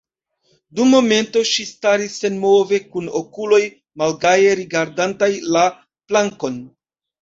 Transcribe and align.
Dum 0.79 0.87
momento 0.95 1.43
ŝi 1.49 1.65
staris 1.73 2.17
senmove, 2.25 2.81
kun 2.97 3.13
okuloj 3.21 3.63
malgaje 4.05 4.59
rigardantaj 4.65 5.33
la 5.55 5.71
plankon. 5.93 6.63